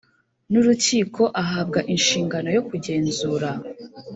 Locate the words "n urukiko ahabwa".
0.51-1.79